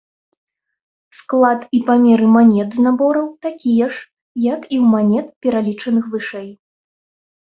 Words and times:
Склад 1.17 1.59
і 1.79 1.81
памеры 1.89 2.25
манет 2.35 2.69
з 2.77 2.85
набораў 2.85 3.27
такія 3.47 3.85
жа, 3.97 4.01
як 4.53 4.61
і 4.73 4.75
ў 4.83 4.95
манет, 4.95 5.27
пералічаных 5.47 6.09
вышэй. 6.15 6.49